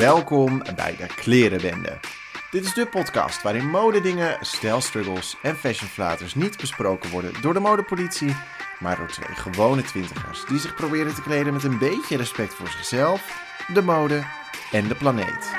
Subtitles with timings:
[0.00, 1.98] Welkom bij de Klerenwende.
[2.50, 8.36] Dit is de podcast waarin modedingen, stijlstruggles en fashionflaters niet besproken worden door de modepolitie,
[8.78, 12.68] maar door twee gewone twintigers die zich proberen te kleden met een beetje respect voor
[12.68, 13.42] zichzelf,
[13.74, 14.22] de mode
[14.72, 15.52] en de planeet.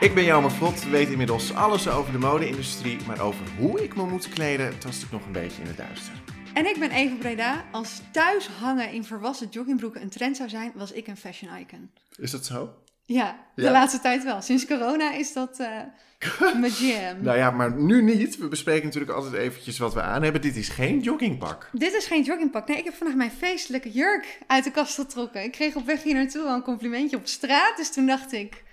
[0.00, 4.02] Ik ben Jelmer Vlot, weet inmiddels alles over de mode-industrie, maar over hoe ik me
[4.02, 6.12] moet kleden tast ik nog een beetje in het duister.
[6.54, 7.64] En ik ben Eva Breda.
[7.70, 11.90] Als thuis hangen in verwassen joggingbroeken een trend zou zijn, was ik een fashion icon.
[12.16, 12.74] Is dat zo?
[13.04, 13.70] Ja, de Ja.
[13.70, 14.42] laatste tijd wel.
[14.42, 15.68] Sinds corona is dat eh
[16.60, 17.22] mijn jam.
[17.22, 18.38] Nou ja, maar nu niet.
[18.38, 20.40] We bespreken natuurlijk altijd eventjes wat we aan hebben.
[20.40, 21.68] Dit is geen joggingpak.
[21.72, 22.68] Dit is geen joggingpak.
[22.68, 25.42] Nee, ik heb vandaag mijn feestelijke jurk uit de kast getrokken.
[25.42, 27.76] Ik kreeg op weg hier naartoe al een complimentje op straat.
[27.76, 28.64] Dus toen dacht ik,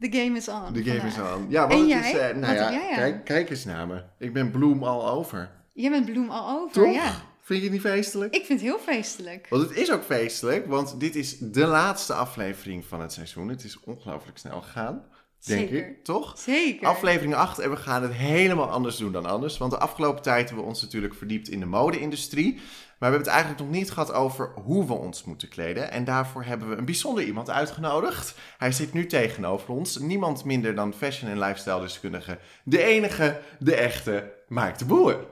[0.00, 0.72] the game is on.
[0.72, 1.46] De game is aan.
[1.48, 4.02] Ja, want En het is, eh, nou Wat ja, jij kijk, kijk eens naar me.
[4.18, 5.50] Ik ben bloem al over.
[5.72, 6.94] Jij bent bloem al over, Toch?
[6.94, 7.14] ja.
[7.48, 8.34] Vind je het niet feestelijk?
[8.34, 9.46] Ik vind het heel feestelijk.
[9.50, 13.48] Want het is ook feestelijk, want dit is de laatste aflevering van het seizoen.
[13.48, 15.04] Het is ongelooflijk snel gegaan,
[15.44, 15.88] denk Zeker.
[15.88, 16.38] ik, toch?
[16.38, 16.86] Zeker.
[16.86, 19.58] Aflevering 8 en we gaan het helemaal anders doen dan anders.
[19.58, 22.54] Want de afgelopen tijd hebben we ons natuurlijk verdiept in de mode-industrie.
[22.54, 22.62] Maar
[23.10, 25.90] we hebben het eigenlijk nog niet gehad over hoe we ons moeten kleden.
[25.90, 28.34] En daarvoor hebben we een bijzonder iemand uitgenodigd.
[28.58, 29.98] Hij zit nu tegenover ons.
[29.98, 32.38] Niemand minder dan fashion- en lifestyle-deskundige.
[32.64, 35.26] De enige, de echte, Mike de Boer.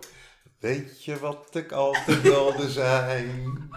[0.67, 3.71] Weet je wat ik altijd wilde zijn?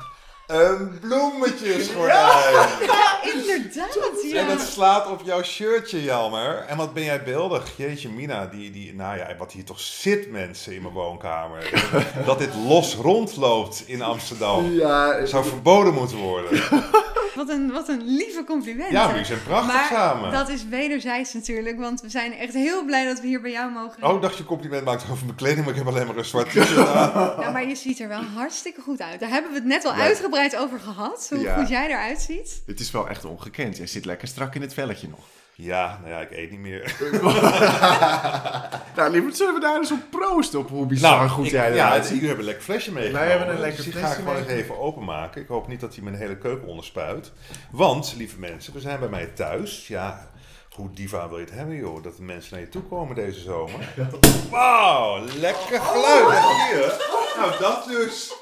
[0.47, 2.67] Een bloemetjesgordijn.
[2.81, 3.97] Ja, inderdaad.
[4.23, 4.39] Ja.
[4.41, 6.65] En dat slaat op jouw shirtje, Jelmer.
[6.67, 7.77] En wat ben jij beeldig.
[7.77, 11.89] Jeetje, Mina, die, die, nou ja, wat hier toch zit, mensen, in mijn woonkamer.
[12.25, 14.71] Dat dit los rondloopt in Amsterdam.
[14.71, 16.61] Ja, Zou verboden moeten worden.
[17.39, 18.91] Wat, een, wat een lieve compliment.
[18.91, 20.31] Ja, jullie zijn prachtig maar samen.
[20.31, 23.71] dat is wederzijds natuurlijk, want we zijn echt heel blij dat we hier bij jou
[23.71, 24.03] mogen.
[24.03, 26.25] Oh, ik dacht je compliment maakt over mijn kleding, maar ik heb alleen maar een
[26.25, 27.33] zwart t-shirt aan.
[27.43, 29.19] Ja, maar je ziet er wel hartstikke goed uit.
[29.19, 30.01] Daar hebben we het net al Ja.
[30.01, 31.55] uitgebreid over gehad, hoe Ja.
[31.55, 32.61] goed jij eruit ziet.
[32.65, 33.77] Het is wel echt ongekend.
[33.77, 35.19] Jij zit lekker strak in het velletje nog.
[35.55, 36.95] Ja, nou ja, ik eet niet meer.
[38.99, 41.69] Nou, lieverd, zullen we daar eens op proosten op hoe bizar goed Nou, ik- jij
[41.69, 42.11] Ja, eruit het, ziet?
[42.13, 43.27] jullie hebben een lekker flesje meegenomen.
[43.27, 45.41] Wij hebben een lekker dus die ga ik flesje gewoon even openmaken.
[45.41, 47.31] Ik hoop niet dat hij mijn hele keuken onderspuit.
[47.71, 49.87] Want, lieve mensen, we zijn bij mij thuis.
[49.87, 50.29] Ja,
[50.75, 52.03] hoe diva wil je het hebben, joh?
[52.03, 53.93] Dat de mensen naar je toe komen deze zomer.
[54.51, 56.43] Wauw, lekker geluid.
[56.71, 57.07] je?
[57.39, 58.33] Nou, dat dus.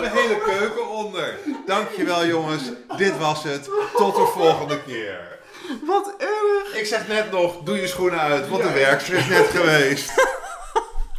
[0.00, 1.38] De hele keuken onder.
[1.66, 2.62] Dankjewel, jongens.
[2.96, 3.64] Dit was het.
[3.96, 5.40] Tot de volgende keer.
[5.86, 6.76] Wat erg!
[6.80, 10.14] Ik zeg net nog, doe je schoenen uit, want de werkster is net geweest.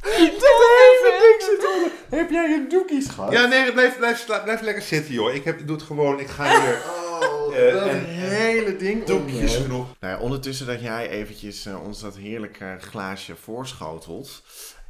[0.03, 1.91] Dit hele ding zit onder.
[2.09, 3.31] Heb jij je doekies gehad?
[3.31, 5.34] Ja, nee, blijf, blijf, lekker zitten, joh.
[5.34, 6.19] Ik, heb, doe het gewoon.
[6.19, 6.81] Ik ga hier.
[7.24, 9.86] Oh, Eh, dat en- hele ding Doekjes genoeg.
[10.00, 14.42] Nou ja, ondertussen dat jij eventjes eh, ons dat heerlijke glaasje voorschotelt...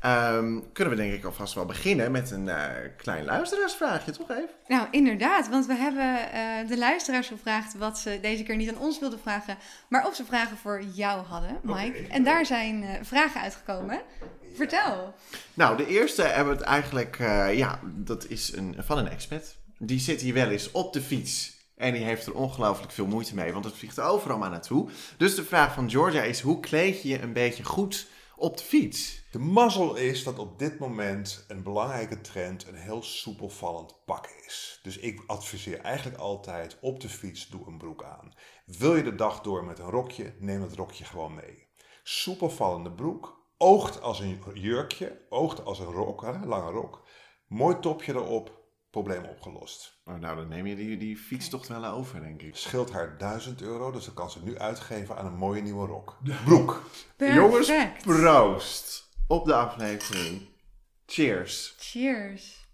[0.04, 2.66] ehm, kunnen we denk ik alvast wel beginnen met een eh,
[2.98, 4.50] klein luisteraarsvraagje, toch even?
[4.68, 8.80] Nou, inderdaad, want we hebben eh, de luisteraars gevraagd wat ze deze keer niet aan
[8.80, 12.08] ons wilden vragen, maar of ze vragen voor jou hadden, Mike.
[12.10, 14.02] En daar zijn eh, vragen uitgekomen.
[14.56, 15.14] Vertel.
[15.54, 17.18] Nou, de eerste hebben we het eigenlijk,
[17.52, 19.56] ja, dat is een, van een expat.
[19.78, 21.54] Die zit hier wel eens op de fiets.
[21.78, 24.90] En die heeft er ongelooflijk veel moeite mee, want het vliegt overal maar naartoe.
[25.18, 28.08] Dus de vraag van Georgia is, hoe kleed je je een beetje goed
[28.44, 29.24] op de fiets?
[29.32, 34.28] De mazzel is dat op dit moment een belangrijke trend een heel soepel vallend pak
[34.46, 34.80] is.
[34.82, 38.34] Dus ik adviseer eigenlijk altijd op de fiets doe een broek aan.
[38.66, 41.68] Wil je de dag door met een rokje, neem het rokje gewoon mee.
[42.04, 47.08] Soepel vallende broek, oogt als een jurkje, oogt als een rok, lange rok.
[47.48, 48.63] Mooi topje erop,
[48.94, 50.00] probleem opgelost.
[50.06, 52.56] Oh, nou, dan neem je die, die fietstocht wel over, denk ik.
[52.56, 56.18] Scheelt haar 1000 euro, dus dan kan ze nu uitgeven aan een mooie nieuwe rok.
[56.46, 56.90] Broek.
[57.18, 57.72] Jongens,
[58.02, 60.42] proost op de aflevering.
[61.06, 61.76] Cheers.
[61.78, 62.68] Cheers.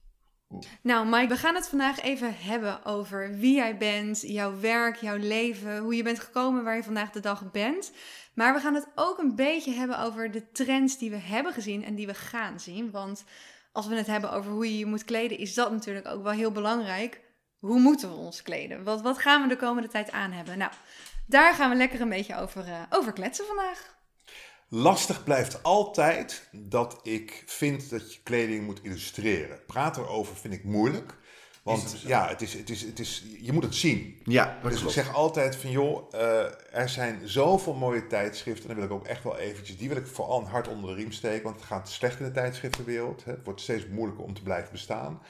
[0.82, 5.18] Nou, Mike, we gaan het vandaag even hebben over wie jij bent, jouw werk, jouw
[5.18, 7.92] leven, hoe je bent gekomen waar je vandaag de dag bent.
[8.34, 11.84] Maar we gaan het ook een beetje hebben over de trends die we hebben gezien
[11.84, 12.92] en die we gaan zien.
[12.92, 13.24] Want
[13.72, 16.32] als we het hebben over hoe je je moet kleden, is dat natuurlijk ook wel
[16.32, 17.22] heel belangrijk.
[17.60, 18.84] Hoe moeten we ons kleden?
[18.84, 20.58] Wat, wat gaan we de komende tijd aan hebben?
[20.58, 20.72] Nou,
[21.28, 23.98] daar gaan we lekker een beetje over, eh, over kletsen vandaag.
[24.70, 29.66] Lastig blijft altijd dat ik vind dat je kleding moet illustreren.
[29.66, 31.18] Praten erover vind ik moeilijk.
[31.64, 34.20] Want ja, het is, het is, het is, je moet het zien.
[34.24, 34.94] Ja, dat Dus ik klopt.
[34.94, 38.70] zeg altijd van joh, eh, er zijn zoveel mooie tijdschriften.
[38.70, 40.90] En dan wil ik ook echt wel eventjes, die wil ik vooral een hart onder
[40.90, 41.44] de riem steken.
[41.44, 43.26] Want het gaat slecht in de tijdschriftenwereld.
[43.26, 43.32] Hè.
[43.32, 45.22] Het wordt steeds moeilijker om te blijven bestaan.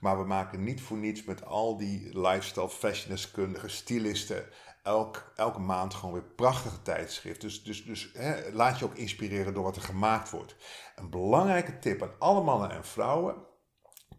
[0.00, 4.44] Maar we maken niet voor niets met al die lifestyle fashion-deskundigen, stylisten,
[4.82, 7.48] elk, elke maand gewoon weer prachtige tijdschriften.
[7.48, 10.56] Dus, dus, dus hè, laat je ook inspireren door wat er gemaakt wordt.
[10.96, 13.34] Een belangrijke tip aan alle mannen en vrouwen,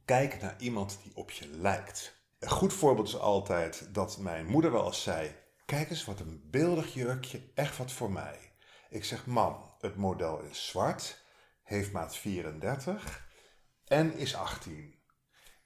[0.10, 2.24] kijk naar iemand die op je lijkt.
[2.40, 5.36] Een goed voorbeeld is altijd dat mijn moeder wel eens zei,
[5.66, 8.38] kijk eens wat een beeldig jurkje, echt wat voor mij.
[8.90, 11.24] Ik zeg, mam, het model is zwart,
[11.64, 13.28] heeft maat 34
[13.86, 14.96] en is 18.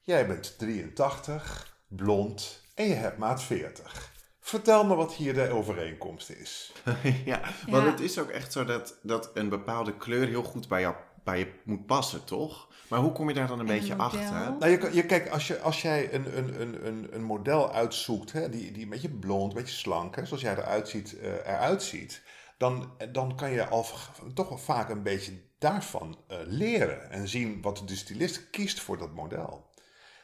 [0.01, 4.11] Jij bent 83, blond en je hebt maat 40.
[4.39, 6.73] Vertel me wat hier de overeenkomst is.
[7.25, 10.81] ja, want het is ook echt zo dat, dat een bepaalde kleur heel goed bij,
[10.81, 12.67] jou, bij je moet passen, toch?
[12.89, 14.55] Maar hoe kom je daar dan een beetje achter?
[14.59, 18.49] Nou, je, je, kijk, als, je, als jij een, een, een, een model uitzoekt, hè,
[18.49, 21.83] die, die een beetje blond, een beetje slank, hè, zoals jij eruit ziet, uh, eruit
[21.83, 22.23] ziet
[22.57, 23.85] dan, dan kan je al
[24.33, 28.97] toch wel vaak een beetje daarvan uh, leren en zien wat de stylist kiest voor
[28.97, 29.71] dat model.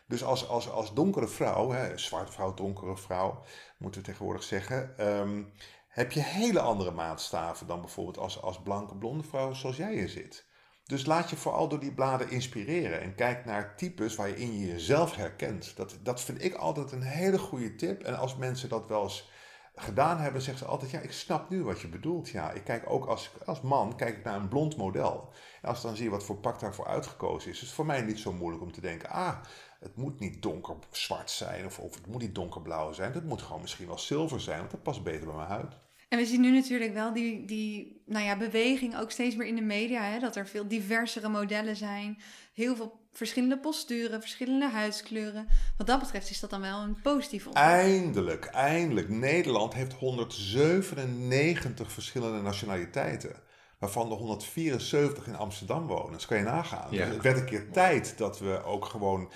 [0.08, 3.44] Dus als, als, als donkere vrouw, hè, zwarte vrouw, donkere vrouw,
[3.78, 5.54] moeten we tegenwoordig zeggen, um,
[5.88, 10.10] heb je hele andere maatstaven dan bijvoorbeeld als, als blanke blonde vrouw zoals jij hier
[10.10, 10.46] zit.
[10.90, 15.16] Dus laat je vooral door die bladen inspireren en kijk naar types waarin je jezelf
[15.16, 15.76] herkent.
[15.76, 18.04] Dat, dat vind ik altijd een hele goede tip.
[18.04, 19.30] En als mensen dat wel eens
[19.76, 22.30] gedaan hebben, zeggen ze altijd: Ja, ik snap nu wat je bedoelt.
[22.30, 25.30] Ja, ik kijk ook als, als man kijk ik naar een blond model.
[25.62, 28.20] En als dan zie wat voor pak daarvoor uitgekozen is, is het voor mij niet
[28.20, 29.38] zo moeilijk om te denken: Ah,
[29.80, 33.14] het moet niet donker zwart zijn of, of het moet niet donkerblauw zijn.
[33.14, 35.74] Het moet gewoon misschien wel zilver zijn, want dat past beter bij mijn huid.
[36.10, 39.56] En we zien nu natuurlijk wel die, die nou ja, beweging ook steeds meer in
[39.56, 40.04] de media.
[40.04, 40.20] Hè?
[40.20, 42.18] Dat er veel diversere modellen zijn.
[42.54, 45.48] Heel veel verschillende posturen, verschillende huidskleuren.
[45.78, 48.04] Wat dat betreft is dat dan wel een positief ontwikkeling.
[48.04, 49.10] Eindelijk, eindelijk.
[49.10, 53.36] Nederland heeft 197 verschillende nationaliteiten.
[53.80, 56.12] Waarvan er 174 in Amsterdam wonen.
[56.12, 56.92] Dat kan je nagaan.
[56.92, 59.32] Dus het werd een keer tijd dat we ook gewoon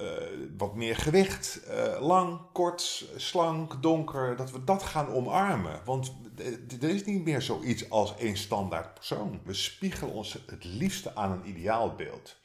[0.00, 0.08] uh,
[0.56, 5.80] wat meer gewicht, uh, lang, kort, slank, donker, dat we dat gaan omarmen.
[5.84, 6.14] Want
[6.80, 9.40] er is niet meer zoiets als één standaard persoon.
[9.44, 12.36] We spiegelen ons het liefste aan een ideaalbeeld.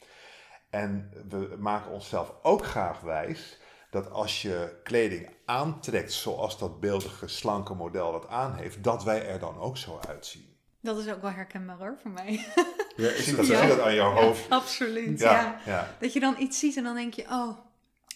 [0.69, 3.59] En we maken onszelf ook graag wijs
[3.89, 9.27] dat als je kleding aantrekt zoals dat beeldige, slanke model dat aan heeft, dat wij
[9.27, 10.54] er dan ook zo uitzien.
[10.85, 12.39] Dat is ook wel herkenbaar hoor, voor mij.
[12.97, 13.67] Ja, ik zie dat, ja.
[13.67, 14.49] dat aan jouw hoofd.
[14.49, 15.95] absoluut, ja, ja.
[15.99, 17.57] Dat je dan iets ziet en dan denk je, oh,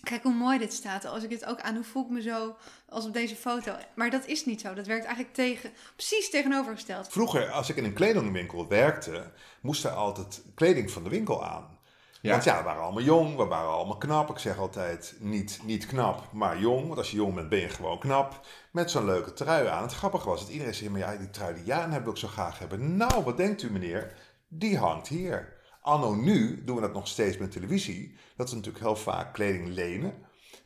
[0.04, 1.06] kijk hoe mooi dit staat.
[1.06, 2.56] Als ik dit ook aan, hoe voel ik me zo
[2.90, 3.76] als op deze foto?
[3.96, 4.74] Maar dat is niet zo.
[4.74, 7.08] Dat werkt eigenlijk tegen, precies tegenovergesteld.
[7.08, 9.32] Vroeger, als ik in een kledingwinkel werkte,
[9.62, 11.79] moest er altijd kleding van de winkel aan.
[12.22, 12.32] Ja.
[12.32, 14.30] Want ja, we waren allemaal jong, we waren allemaal knap.
[14.30, 16.86] Ik zeg altijd niet, niet knap, maar jong.
[16.86, 18.46] Want als je jong bent, ben je gewoon knap.
[18.72, 19.82] Met zo'n leuke trui aan.
[19.82, 22.28] Het grappige was dat iedereen zei, maar ja, die trui die Jaan heb ik zo
[22.28, 22.98] graag hebben.
[22.98, 24.14] Nou, wat denkt u meneer?
[24.48, 25.58] Die hangt hier.
[25.82, 28.18] Anno nu doen we dat nog steeds met televisie.
[28.36, 30.14] Dat we natuurlijk heel vaak kleding lenen,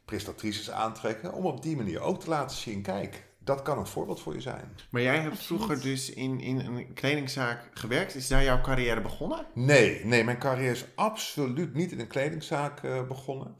[0.06, 1.34] prestatrices aantrekken.
[1.34, 4.42] Om op die manier ook te laten zien, kijk, dat kan een voorbeeld voor je
[4.42, 4.78] zijn.
[4.90, 8.16] Maar jij hebt vroeger dus in, in een kledingzaak gewerkt.
[8.16, 9.46] Is daar jouw carrière begonnen?
[9.54, 13.56] Nee, nee mijn carrière is absoluut niet in een kledingzaak uh, begonnen.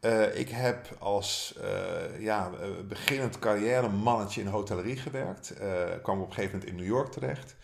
[0.00, 2.50] Uh, ik heb als uh, ja,
[2.88, 5.54] beginnend carrière mannetje in hotellerie gewerkt.
[6.02, 7.56] kwam op een gegeven moment in New York terecht.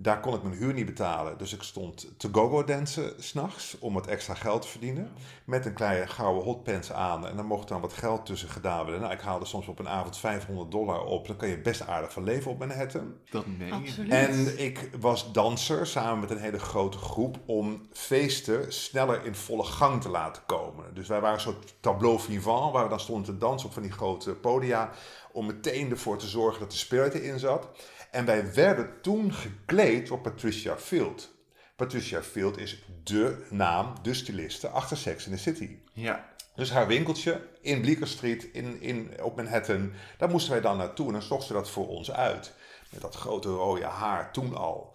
[0.00, 1.38] Daar kon ik mijn huur niet betalen.
[1.38, 5.10] Dus ik stond te go-go dansen s'nachts om wat extra geld te verdienen.
[5.44, 7.26] Met een kleine gouden hotpants aan.
[7.26, 9.00] En dan mocht dan wat geld tussen gedaan worden.
[9.00, 11.26] Nou, ik haalde soms op een avond 500 dollar op.
[11.26, 13.14] Dan kan je best aardig van leven op Manhattan.
[13.30, 14.14] Dat meen je.
[14.14, 19.64] En ik was danser samen met een hele grote groep om feesten sneller in volle
[19.64, 20.94] gang te laten komen.
[20.94, 23.82] Dus wij waren een soort tableau vivant waar we dan stonden te dansen op van
[23.82, 24.90] die grote podia.
[25.32, 27.68] Om meteen ervoor te zorgen dat de spirit erin zat.
[28.10, 31.36] En wij werden toen gekleed door Patricia Field.
[31.76, 35.78] Patricia Field is de naam, de styliste achter Sex in the City.
[35.92, 36.28] Ja.
[36.54, 41.06] Dus haar winkeltje in Bleecker Street in, in, op Manhattan, daar moesten wij dan naartoe
[41.06, 42.52] en dan zocht ze dat voor ons uit.
[42.90, 44.94] Met dat grote rode haar toen al.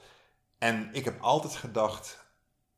[0.57, 2.25] En ik heb altijd gedacht,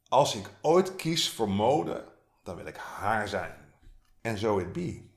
[0.08, 2.06] als ik ooit kies voor mode,
[2.44, 3.56] dan wil ik haar zijn.
[4.22, 5.14] En zo it be.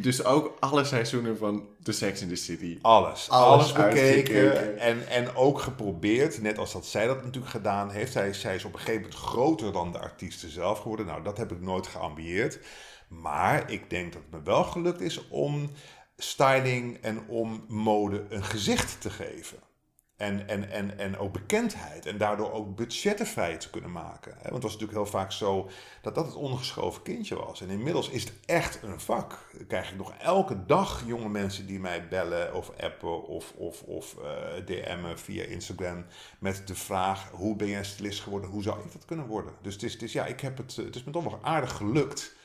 [0.00, 2.78] Dus ook alle seizoenen van The Sex in the City.
[2.82, 3.30] Alles.
[3.30, 6.42] Alles, bekeken en, en ook geprobeerd.
[6.42, 8.12] Net als dat zij dat natuurlijk gedaan heeft.
[8.12, 11.06] Zij, zij is op een gegeven moment groter dan de artiesten zelf geworden.
[11.06, 12.58] Nou, dat heb ik nooit geambieerd.
[13.08, 15.70] Maar ik denk dat het me wel gelukt is om
[16.16, 19.58] styling en om mode een gezicht te geven.
[20.16, 22.06] En, en, en, en ook bekendheid.
[22.06, 24.32] En daardoor ook budgetten vrij te kunnen maken.
[24.32, 25.70] Want het was natuurlijk heel vaak zo
[26.02, 27.60] dat dat het ongeschoven kindje was.
[27.60, 29.48] En inmiddels is het echt een vak.
[29.52, 33.82] Dan krijg ik nog elke dag jonge mensen die mij bellen of appen of, of,
[33.82, 36.04] of uh, DM'en via Instagram.
[36.38, 38.50] Met de vraag: hoe ben jij stylist geworden?
[38.50, 39.52] Hoe zou ik dat kunnen worden?
[39.62, 41.72] Dus het is, het is, ja, ik heb het, het is me toch wel aardig
[41.72, 42.36] gelukt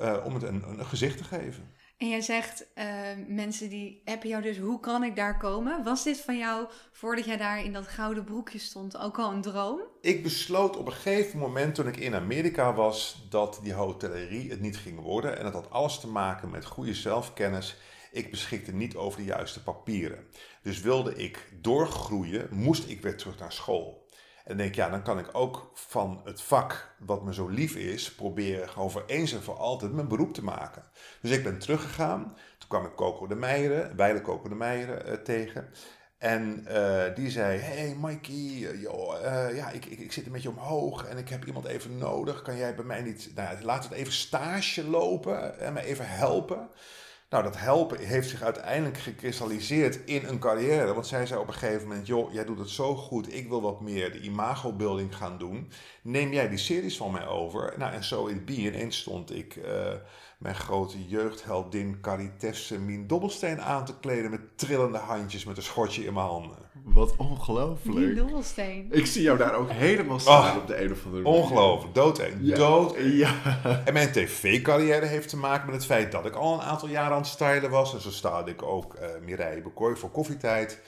[0.00, 1.74] uh, om het een, een gezicht te geven.
[2.02, 2.84] En jij zegt, uh,
[3.26, 5.84] mensen die appen jou dus, hoe kan ik daar komen?
[5.84, 9.40] Was dit van jou, voordat jij daar in dat gouden broekje stond, ook al een
[9.40, 9.80] droom?
[10.00, 14.60] Ik besloot op een gegeven moment, toen ik in Amerika was, dat die hotellerie het
[14.60, 15.38] niet ging worden.
[15.38, 17.76] En dat had alles te maken met goede zelfkennis.
[18.12, 20.26] Ik beschikte niet over de juiste papieren.
[20.62, 24.01] Dus wilde ik doorgroeien, moest ik weer terug naar school.
[24.44, 28.14] En denk ja, dan kan ik ook van het vak wat me zo lief is,
[28.14, 30.82] proberen gewoon voor eens en voor altijd mijn beroep te maken.
[31.20, 32.22] Dus ik ben teruggegaan.
[32.58, 35.68] Toen kwam ik Coco de Meijeren, Weile Coco de Meijeren uh, tegen.
[36.18, 41.04] En uh, die zei, hey Mikey, uh, ja, ik, ik, ik zit een beetje omhoog
[41.06, 42.42] en ik heb iemand even nodig.
[42.42, 46.68] Kan jij bij mij niet, nou, laat het even stage lopen en me even helpen.
[47.32, 50.94] Nou, dat helpen heeft zich uiteindelijk gekristalliseerd in een carrière.
[50.94, 53.34] Want zij zei op een gegeven moment: Joh, jij doet het zo goed.
[53.34, 55.70] Ik wil wat meer de imago-building gaan doen.
[56.02, 57.74] Neem jij die series van mij over?
[57.78, 59.94] Nou, en zo in het ineens stond ik uh,
[60.42, 64.30] mijn grote jeugdheldin Caritesse Mien Dobbelsteen aan te kleden.
[64.30, 66.56] Met trillende handjes, met een schortje in mijn handen.
[66.84, 67.98] Wat ongelooflijk.
[67.98, 68.88] Mien Dobbelsteen.
[68.90, 71.38] Ik zie jou daar ook helemaal staan op de een of andere manier.
[71.40, 71.94] Ongelooflijk.
[71.94, 72.56] Dood en ja.
[72.56, 72.96] dood.
[72.98, 73.34] Ja.
[73.84, 77.12] En mijn tv-carrière heeft te maken met het feit dat ik al een aantal jaren
[77.12, 77.94] aan het stylen was.
[77.94, 80.80] En zo staat ik ook uh, Mireille Bekooi voor Koffietijd.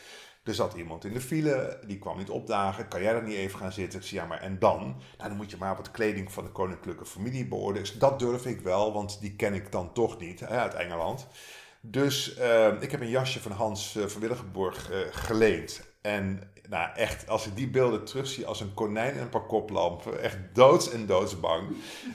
[0.44, 2.88] Er zat iemand in de file, die kwam niet opdagen.
[2.88, 3.98] Kan jij daar niet even gaan zitten?
[3.98, 4.80] Ik zei, ja, maar en dan?
[5.18, 7.98] Nou, dan moet je maar wat kleding van de koninklijke familie beoordelen.
[7.98, 11.26] Dat durf ik wel, want die ken ik dan toch niet hè, uit Engeland.
[11.80, 15.80] Dus uh, ik heb een jasje van Hans uh, van Willigenborg uh, geleend.
[16.00, 20.23] En nou, echt, als ik die beelden terugzie als een konijn en een paar koplampen,
[20.23, 21.68] echt doods en doodsbang.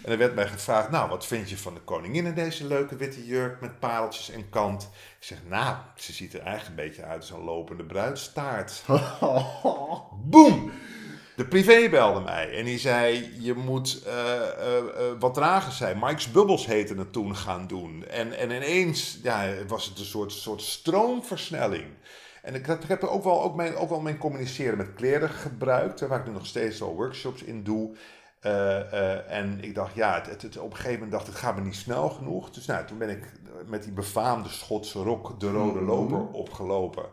[0.04, 2.96] En er werd mij gevraagd, nou, wat vind je van de koningin in deze leuke
[2.96, 4.90] witte jurk met pareltjes en kant?
[5.20, 8.84] Ik zeg, nou, ze ziet er eigenlijk een beetje uit als een lopende bruidstaart.
[10.32, 10.72] Boom!
[11.36, 15.98] De privé belde mij en die zei: Je moet uh, uh, uh, wat dragen zijn.
[16.00, 18.06] Mike's Bubbles heette het toen gaan doen.
[18.08, 21.86] En, en ineens ja, was het een soort, soort stroomversnelling.
[22.42, 26.20] En ik heb ook wel, ook, mijn, ook wel mijn communiceren met kleren gebruikt, waar
[26.20, 27.96] ik nu nog steeds al workshops in doe.
[29.28, 31.62] en ik dacht, ja, het, het, op een gegeven moment dacht ik, het gaat me
[31.62, 32.52] niet snel genoeg.
[32.52, 33.32] Dus nou, toen ben ik
[33.66, 37.06] met die befaamde Schotse rok, de rode loper, opgelopen.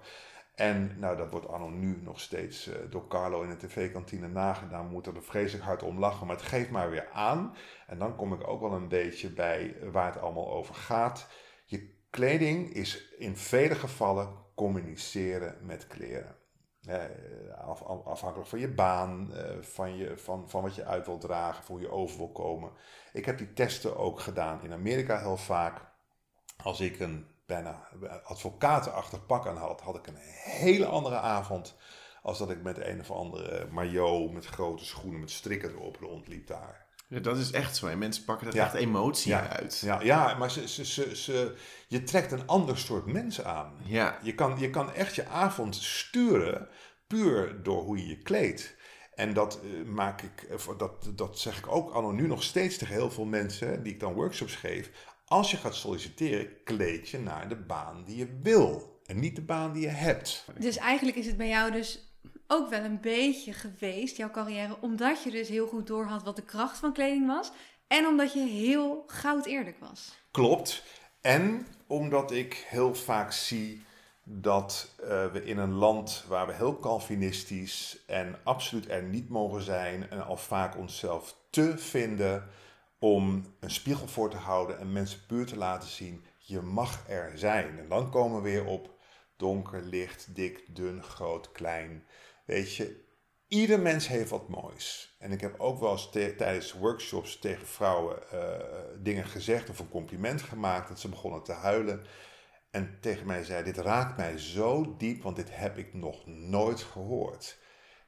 [0.56, 4.86] En nou, dat wordt anno nu nog steeds uh, door Carlo in de tv-kantine nagedaan.
[4.86, 7.56] We moeten er vreselijk hard om lachen, maar het geeft maar weer aan.
[7.86, 11.28] En dan kom ik ook wel een beetje bij waar het allemaal over gaat.
[11.64, 16.36] Je kleding is in vele gevallen communiceren met kleren.
[17.56, 21.64] Af, afhankelijk van je baan, eh, van, je, van, van wat je uit wil dragen,
[21.64, 22.70] voor je over wil komen.
[23.12, 25.80] Ik heb die testen ook gedaan in Amerika heel vaak.
[26.62, 27.88] Als ik een bijna
[28.24, 31.76] advocatenachtig pak aan had, had ik een hele andere avond
[32.22, 36.46] als dat ik met een of andere maillot met grote schoenen met strikken erop rondliep
[36.46, 36.85] daar.
[37.08, 37.86] Ja, dat is echt zo.
[37.86, 39.78] En mensen pakken er echt emotie uit.
[39.78, 41.56] Ja, ja maar ze, ze, ze, ze,
[41.88, 43.72] je trekt een ander soort mensen aan.
[43.84, 44.18] Ja.
[44.22, 46.68] Je, kan, je kan echt je avond sturen
[47.06, 48.74] puur door hoe je je kleedt.
[49.14, 50.48] En dat uh, maak ik,
[50.78, 54.00] dat, dat zeg ik ook anno nu nog steeds tegen heel veel mensen die ik
[54.00, 54.90] dan workshops geef.
[55.24, 59.00] Als je gaat solliciteren, kleed je naar de baan die je wil.
[59.06, 60.44] En niet de baan die je hebt.
[60.58, 62.05] Dus eigenlijk is het bij jou dus
[62.46, 66.42] ook wel een beetje geweest, jouw carrière, omdat je dus heel goed doorhad wat de
[66.42, 67.50] kracht van kleding was.
[67.86, 70.18] En omdat je heel goud eerlijk was.
[70.30, 70.82] Klopt.
[71.20, 73.84] En omdat ik heel vaak zie
[74.24, 79.62] dat uh, we in een land waar we heel Calvinistisch en absoluut er niet mogen
[79.62, 82.48] zijn en al vaak onszelf te vinden
[82.98, 87.32] om een spiegel voor te houden en mensen puur te laten zien, je mag er
[87.34, 87.78] zijn.
[87.78, 88.90] En dan komen we weer op
[89.36, 92.06] donker, licht, dik, dun, groot, klein.
[92.46, 93.04] Weet je,
[93.48, 95.16] ieder mens heeft wat moois.
[95.18, 98.40] En ik heb ook wel eens tijdens workshops tegen vrouwen uh,
[98.98, 102.06] dingen gezegd of een compliment gemaakt dat ze begonnen te huilen.
[102.70, 106.82] En tegen mij zei: Dit raakt mij zo diep, want dit heb ik nog nooit
[106.82, 107.58] gehoord.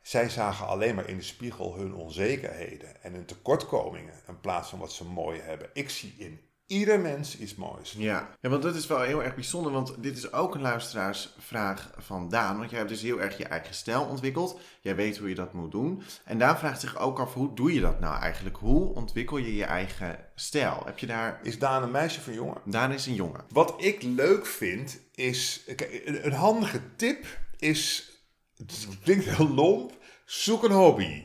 [0.02, 4.78] Zij zagen alleen maar in de spiegel hun onzekerheden en hun tekortkomingen in plaats van
[4.78, 5.70] wat ze mooi hebben.
[5.72, 7.94] Ik zie in ieder mens iets moois.
[7.98, 8.30] Ja.
[8.40, 12.28] ja, want dat is wel heel erg bijzonder, want dit is ook een luisteraarsvraag van
[12.28, 12.58] Daan.
[12.58, 14.60] Want jij hebt dus heel erg je eigen stijl ontwikkeld.
[14.80, 16.02] Jij weet hoe je dat moet doen.
[16.24, 18.56] En Daan vraagt zich ook af, hoe doe je dat nou eigenlijk?
[18.56, 20.82] Hoe ontwikkel je je eigen stijl?
[20.84, 21.40] Heb je daar...
[21.42, 22.60] Is Daan een meisje of een jongen?
[22.64, 23.44] Daan is een jongen.
[23.48, 25.62] Wat ik leuk vind, is...
[26.04, 27.26] een handige tip
[27.58, 28.12] is...
[28.56, 29.92] Het klinkt heel lomp.
[30.24, 31.24] Zoek een hobby.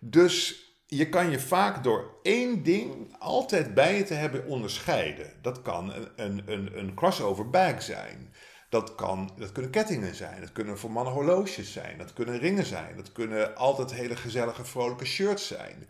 [0.00, 5.32] Dus je kan je vaak door één ding altijd bij je te hebben onderscheiden.
[5.42, 8.34] Dat kan een, een, een, een crossover bag zijn.
[8.68, 10.40] Dat, kan, dat kunnen kettingen zijn.
[10.40, 11.98] Dat kunnen voor mannen horloges zijn.
[11.98, 12.96] Dat kunnen ringen zijn.
[12.96, 15.88] Dat kunnen altijd hele gezellige, vrolijke shirts zijn.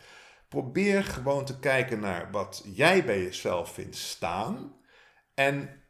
[0.49, 4.75] Probeer gewoon te kijken naar wat jij bij jezelf vindt staan.
[5.35, 5.83] En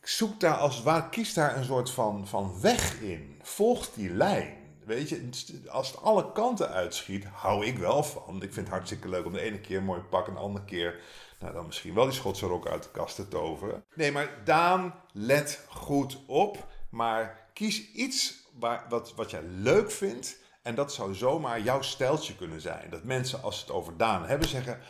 [0.00, 3.40] zoek daar als ware, kies daar een soort van, van weg in.
[3.42, 4.59] Volg die lijn.
[4.84, 5.28] Weet je,
[5.68, 8.34] als het alle kanten uitschiet, hou ik wel van.
[8.34, 10.64] Ik vind het hartstikke leuk om de ene keer een mooi pak en de andere
[10.64, 11.00] keer
[11.38, 13.84] Nou, dan misschien wel die Schotse rok uit de kast te toveren.
[13.94, 16.66] Nee, maar Daan, let goed op.
[16.90, 20.38] Maar kies iets waar, wat, wat jij leuk vindt.
[20.62, 22.90] En dat zou zomaar jouw steltje kunnen zijn.
[22.90, 24.80] Dat mensen, als ze het over Daan hebben, zeggen...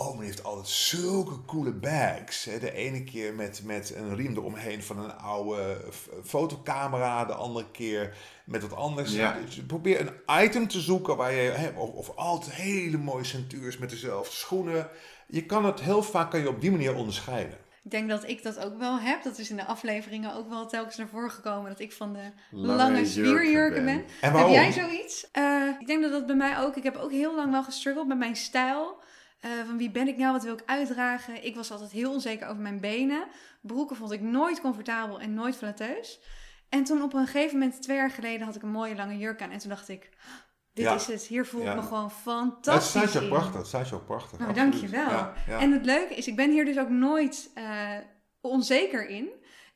[0.00, 2.44] Oh, men heeft altijd zulke coole bags.
[2.44, 5.84] De ene keer met, met een riem eromheen van een oude
[6.24, 7.24] fotocamera.
[7.24, 9.12] De andere keer met wat anders.
[9.12, 9.38] Ja.
[9.44, 11.50] Dus probeer een item te zoeken waar je...
[11.50, 14.88] hè, Of, of altijd hele mooie centuurs met dezelfde schoenen.
[15.26, 17.58] Je kan het heel vaak kan je op die manier onderscheiden.
[17.84, 19.22] Ik denk dat ik dat ook wel heb.
[19.22, 21.70] Dat is in de afleveringen ook wel telkens naar voren gekomen.
[21.70, 23.84] Dat ik van de Lange lange, ben.
[23.84, 24.04] ben.
[24.20, 25.30] En Heb jij zoiets?
[25.30, 26.76] Eh, ik denk dat dat bij mij ook.
[26.76, 28.98] Ik heb ook heel lang wel gestruggeld met mijn stijl.
[29.40, 30.32] Eh, van wie ben ik nou?
[30.32, 31.44] Wat wil ik uitdragen?
[31.44, 33.24] Ik was altijd heel onzeker over mijn benen.
[33.60, 36.20] Broeken vond ik nooit comfortabel en nooit flatteus.
[36.68, 39.42] En toen op een gegeven moment, twee jaar geleden, had ik een mooie lange jurk
[39.42, 39.50] aan.
[39.50, 40.08] En toen dacht ik,
[40.72, 40.94] dit Ja.
[40.94, 41.22] is het.
[41.26, 41.74] Hier voel ik Ja.
[41.74, 43.30] me gewoon Het fantastisch staat jou in.
[43.30, 43.56] prachtig.
[43.56, 44.38] Het staat jou prachtig.
[44.38, 45.08] Nou, dankjewel.
[45.08, 45.32] Ja.
[45.46, 47.96] En het leuke is, ik ben hier dus ook nooit eh,
[48.40, 49.28] onzeker in.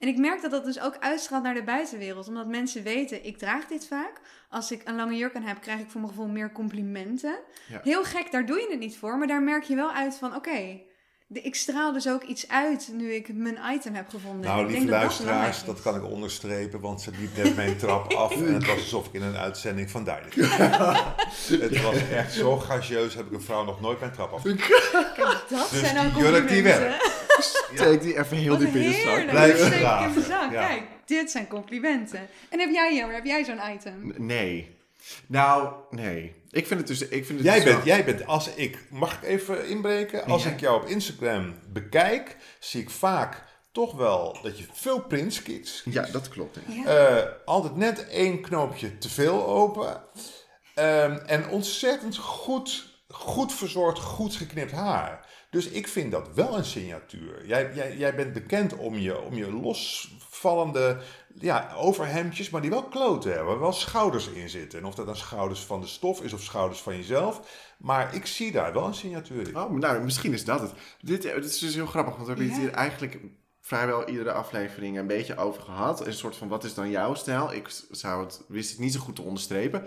[0.04, 2.28] En ik merk dat dat dus ook uitstraalt naar de buitenwereld.
[2.28, 4.20] Omdat mensen weten, ik draag dit vaak.
[4.50, 7.36] Als ik een lange jurk aan heb, krijg ik voor mijn gevoel meer complimenten.
[7.68, 7.80] Ja.
[7.82, 9.18] Heel gek, daar doe je het niet voor.
[9.18, 10.80] Maar daar merk je wel uit van, oké,
[11.28, 14.40] ik straal dus ook iets uit nu ik mijn item heb gevonden.
[14.40, 15.82] Nou, ik lieve denk dat dat luisteraars, dat is.
[15.82, 19.12] kan ik onderstrepen, want ze liep net mijn trap af en het was alsof ik
[19.12, 20.34] in een uitzending van Duidelijk.
[21.70, 24.42] het was echt zo gracieus, heb ik een vrouw nog nooit mijn trap af.
[24.42, 27.23] Kijk, dat Dus zijn ook die jurk die complimenten.
[27.74, 29.26] Steek die even heel diep in de zak.
[29.30, 30.52] Blijf Steek ik in de zak.
[30.52, 30.66] Ja.
[30.66, 32.28] Kijk, dit zijn complimenten.
[32.50, 34.14] En heb jij, Jammer, heb jij zo'n item?
[34.16, 34.76] Nee.
[35.26, 36.34] Nou, nee.
[36.50, 37.02] Ik vind het dus...
[37.02, 40.24] Ik vind het Jij dus bent, jij bent, als ik, mag ik even inbreken?
[40.24, 40.50] Als Ja.
[40.50, 45.82] ik jou op Instagram bekijk, zie ik vaak toch wel dat je veel prints kiest.
[45.84, 46.58] Ja, dat klopt.
[46.68, 46.84] Ja.
[46.84, 50.02] Eh, altijd net één knoopje te veel open.
[50.74, 55.26] Ehm, en ontzettend goed, goed verzorgd, goed geknipt haar.
[55.54, 57.46] Dus ik vind dat wel een signatuur.
[57.46, 61.00] Jij, jij, jij bent bekend om je, om je losvallende
[61.38, 63.48] ja, overhemdjes, maar die wel kloten hebben.
[63.48, 64.78] Waar wel schouders in zitten.
[64.78, 67.40] En of dat dan schouders van de stof is of schouders van jezelf.
[67.78, 69.58] Maar ik zie daar wel een signatuur in.
[69.58, 70.72] Oh, nou, misschien is dat het.
[71.00, 73.18] Dit, dit is dus heel grappig, want we hebben het hier eigenlijk
[73.60, 76.06] vrijwel iedere aflevering een beetje over gehad.
[76.06, 77.52] Een soort van, wat is dan jouw stijl?
[77.52, 79.86] Ik zou het, wist het niet zo goed te onderstrepen.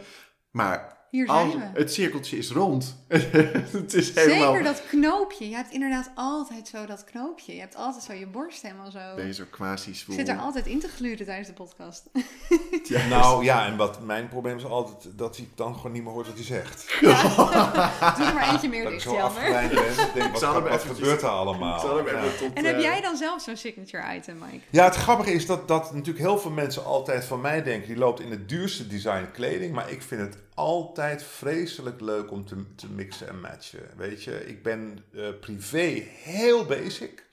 [0.52, 1.80] Maar Hier als, zijn we.
[1.80, 2.96] het cirkeltje is rond.
[3.08, 4.54] het is helemaal...
[4.54, 5.50] Zeker dat knoopje.
[5.50, 7.54] Je hebt inderdaad altijd zo dat knoopje.
[7.54, 9.00] Je hebt altijd zo je borst helemaal zo.
[9.16, 10.16] Ben je zo quasi Ik zwoel.
[10.16, 12.04] zit er altijd in te gluren tijdens de podcast.
[13.10, 16.28] Nou ja, en wat mijn probleem is altijd dat hij dan gewoon niet meer hoort
[16.28, 16.86] wat hij zegt.
[18.18, 19.90] Doe er maar eentje meer Dat ik dicht, zo afgeleid ben.
[19.90, 22.06] Ik denk, wat, wat gebeurt er allemaal?
[22.06, 22.22] Ja.
[22.40, 24.66] tot, En heb eh, jij dan zelf zo'n signature item, Mike?
[24.70, 27.88] Ja, het grappige is dat, dat natuurlijk heel veel mensen altijd van mij denken...
[27.88, 29.74] die loopt in het duurste design kleding.
[29.74, 33.90] Maar ik vind het altijd vreselijk leuk om te, te mixen en matchen.
[33.98, 37.26] Weet je, ik ben eh, privé heel basic.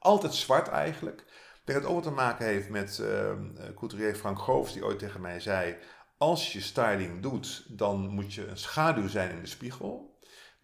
[0.00, 1.20] Altijd zwart eigenlijk.
[1.20, 3.32] Ik denk dat het ook te maken heeft met eh,
[3.74, 4.72] couturier Frank Goofs...
[4.72, 5.76] die ooit tegen mij zei...
[6.18, 10.15] als je styling doet, dan moet je een schaduw zijn in de spiegel...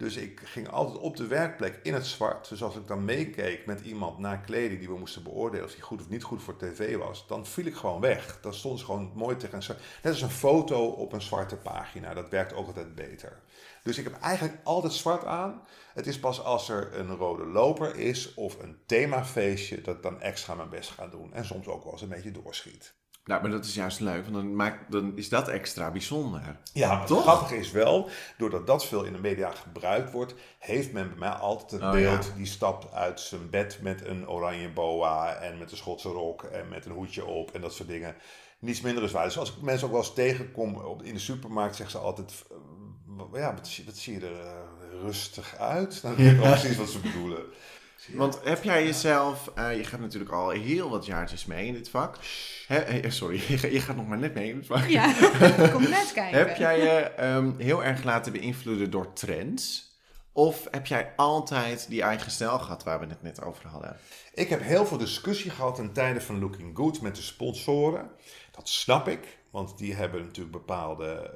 [0.02, 2.48] Dus ik ging altijd op de werkplek in het zwart.
[2.48, 5.82] Dus als ik dan meekeek met iemand naar kleding die we moesten beoordelen of die
[5.82, 8.38] goed of niet goed voor tv was, dan viel ik gewoon weg.
[8.40, 9.76] Dan stond ze gewoon mooi tegen een.
[10.02, 12.14] Net als een foto op een zwarte pagina.
[12.14, 13.40] Dat werkt ook altijd beter.
[13.82, 15.62] Dus ik heb eigenlijk altijd zwart aan.
[15.94, 20.20] Het is pas als er een rode loper is of een themafeestje dat ik dan
[20.20, 21.32] extra mijn best ga doen.
[21.32, 22.94] En soms ook wel eens een beetje doorschiet.
[23.24, 26.58] Nou, maar dat is juist leuk, want dan, maakt, dan is dat extra bijzonder.
[26.72, 27.22] Ja, maar het Toch?
[27.22, 28.08] grappige is wel,
[28.38, 31.90] doordat dat veel in de media gebruikt wordt, heeft men bij mij altijd het Oh,
[31.90, 32.32] beeld ja.
[32.36, 36.68] die stapt uit zijn bed met een oranje boa en met een Schotse rok en
[36.68, 38.14] met een hoedje op en dat soort dingen.
[38.58, 39.24] Niets minder is waar.
[39.24, 42.44] Dus als ik mensen ook wel eens tegenkom op, in de supermarkt, zeggen ze altijd,
[43.32, 44.52] ja, wat, zie- wat zie je er eh,
[45.02, 46.00] rustig uit?
[46.02, 47.42] Nou, Dan weet ik precies wat ze bedoelen.
[48.08, 51.88] Want heb jij jezelf, eh, je gaat natuurlijk al heel wat jaartjes mee in dit
[51.88, 52.16] vak.
[52.66, 54.86] Hè, eh, sorry, je, ga- je gaat nog maar net mee in dit vak.
[54.86, 55.12] Ja,
[55.72, 56.38] kom net kijken.
[56.38, 59.90] Heb jij je ehm, heel erg laten beïnvloeden door trends?
[60.32, 63.96] Of heb jij altijd die eigen stijl gehad waar we het net over hadden?
[64.34, 68.10] Ik heb heel veel discussie gehad ten tijde van Looking Good met de sponsoren.
[68.50, 71.30] Dat snap ik, want die hebben natuurlijk bepaalde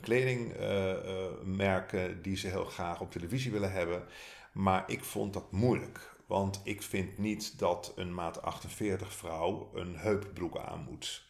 [0.00, 4.02] kledingmerken die ze heel graag op televisie willen hebben.
[4.56, 9.96] Maar ik vond dat moeilijk, want ik vind niet dat een maat 48 vrouw een
[9.96, 11.24] heupbroek aan moet.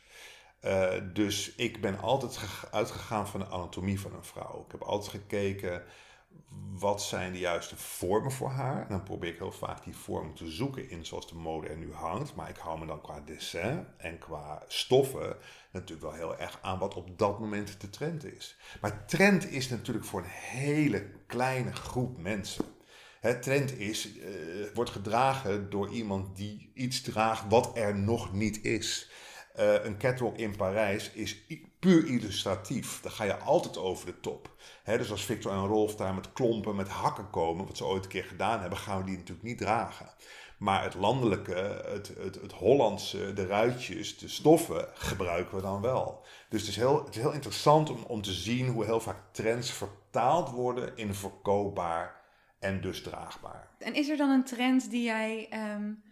[0.61, 4.65] Eh, dus ik ben altijd ge- uitgegaan van de anatomie van een vrouw.
[4.67, 5.85] Ik heb altijd gekeken
[6.79, 8.83] wat zijn de juiste vormen voor haar.
[8.83, 11.77] En dan probeer ik heel vaak die vorm te zoeken in zoals de mode er
[11.77, 12.35] nu hangt.
[12.35, 15.37] Maar ik hou me dan qua dessin en qua stoffen
[15.73, 18.57] natuurlijk wel heel erg aan wat op dat moment de trend is.
[18.81, 22.65] Maar trend is natuurlijk voor een hele kleine groep mensen.
[23.35, 24.25] Trend is, uh,
[24.75, 29.11] wordt gedragen door iemand die iets draagt wat er nog niet is.
[29.59, 31.47] Uh, een catwalk in Parijs is
[31.79, 33.01] puur illustratief.
[33.01, 34.57] Daar ga je altijd over de top.
[34.85, 38.11] dus als Victor en Rolf daar met klompen, met hakken komen, wat ze ooit een
[38.11, 40.09] keer gedaan hebben, gaan we die natuurlijk niet dragen.
[40.59, 46.25] Maar het landelijke, het, het, het Hollandse, de ruitjes, de stoffen gebruiken we dan wel.
[46.49, 49.19] Dus het is heel, het is heel interessant om, om te zien hoe heel vaak
[49.33, 52.16] trends vertaald worden in verkoopbaar
[52.67, 53.69] en dus draagbaar.
[53.79, 56.03] En is er dan een trend die jij, um,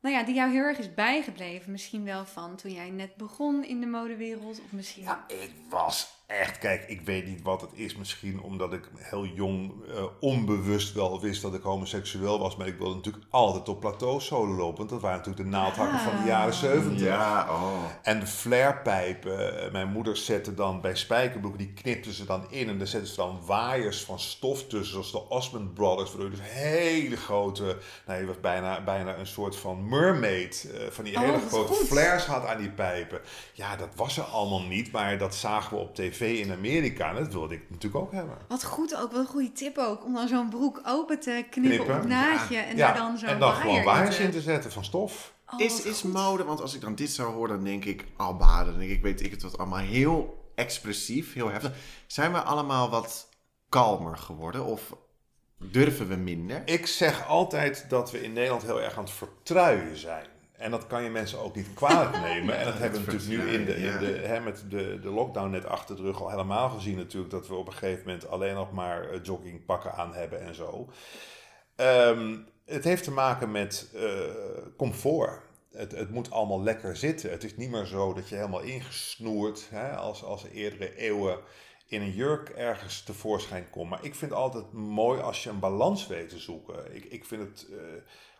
[0.00, 1.72] nou ja, die jou heel erg is bijgebleven?
[1.72, 4.60] Misschien wel van toen jij net begon in de modewereld?
[4.60, 5.02] Of misschien...
[5.02, 7.96] Ja, ik was echt, kijk, ik weet niet wat het is.
[7.96, 12.56] Misschien omdat ik heel jong uh, onbewust wel wist dat ik homoseksueel was.
[12.56, 14.76] Maar ik wilde natuurlijk altijd op plateau solo lopen.
[14.76, 17.06] Want dat waren natuurlijk de naaldhakken van de jaren 70.
[17.06, 17.84] Ja, oh.
[18.02, 19.64] En de flarepijpen.
[19.64, 22.68] Eh, mijn moeder zette dan bij spijkerbroeken, die knipte ze dan in.
[22.68, 24.92] En daar zetten ze dan waaiers van stof tussen.
[24.92, 26.10] Zoals de Osmond Brothers.
[26.10, 30.70] Waardoor je dus hele grote, nou je was bijna, bijna een soort van mermaid.
[30.74, 31.86] Uh, van die oh, hele grote goed.
[31.86, 33.20] flares had aan die pijpen.
[33.52, 34.92] Ja, dat was er allemaal niet.
[34.92, 37.08] Maar dat zagen we op tv in Amerika.
[37.08, 38.36] En dat wilde ik natuurlijk ook hebben.
[38.48, 40.04] Wat goed ook, wat een goede tip ook.
[40.04, 41.96] Om dan zo'n broek open te knippen, knippen.
[41.96, 42.56] op naadje.
[42.56, 45.32] En daar dan zo'n En dan gewoon waaiers in te zetten van stof.
[45.52, 48.64] Oh, is, is mode, want als ik dan dit zou horen, dan denk ik Alba,
[48.64, 51.72] dan denk ik, weet ik het wat allemaal heel expressief, heel heftig.
[52.06, 53.28] Zijn we allemaal wat
[53.68, 54.96] kalmer geworden of
[55.58, 56.62] durven we minder?
[56.64, 60.26] Ik zeg altijd dat we in Nederland heel erg aan het vertruien zijn.
[60.58, 62.58] En dat kan je mensen ook niet kwalijk nemen.
[62.58, 65.50] En dat hebben we natuurlijk nu in de, in de, hè, met de, de lockdown
[65.50, 67.32] net achter de rug al helemaal gezien natuurlijk.
[67.32, 70.88] Dat we op een gegeven moment alleen nog maar eh, joggingpakken aan hebben en zo.
[71.76, 74.02] Um, het heeft te maken met uh,
[74.76, 75.40] comfort.
[75.72, 77.30] Het, het, moet allemaal lekker zitten.
[77.30, 81.38] Het is niet meer zo dat je helemaal ingesnoerd, hè, als, als eerdere eeuwen,
[81.86, 83.90] in een jurk ergens tevoorschijn komt.
[83.90, 86.94] Maar ik vind het altijd mooi als je een balans weet te zoeken.
[86.94, 87.66] Ik, ik vind het...
[87.70, 87.78] Uh,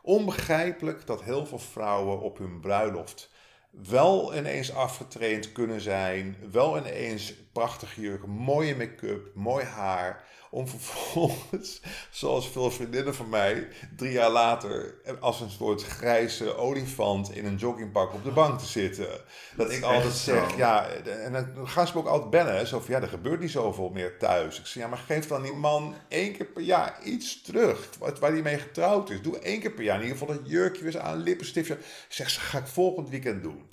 [0.09, 3.31] onbegrijpelijk dat heel veel vrouwen op hun bruiloft
[3.71, 11.81] wel ineens afgetraind kunnen zijn, wel ineens prachtige jurk, mooie make-up, mooi haar om vervolgens,
[12.11, 17.57] zoals veel vriendinnen van mij, drie jaar later als een soort grijze olifant in een
[17.57, 19.09] joggingpak op de bank te zitten.
[19.57, 22.95] Dat, ik altijd zeg, ja, en dan gaan ze me ook altijd bellen, zo van,
[22.95, 24.59] ja, er gebeurt niet zoveel meer thuis.
[24.59, 28.33] Ik zeg, ja, maar geef dan die man één keer per jaar iets terug, waar
[28.33, 29.23] hij mee getrouwd is.
[29.23, 31.79] Doe één keer per jaar in ieder geval dat jurkje weer aan, lippenstiftje.
[32.09, 33.71] Zeg, ze ga ik volgend weekend doen.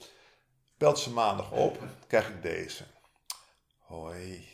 [0.77, 2.83] Belt ze maandag op, krijg ik deze.
[3.79, 4.47] Hoi.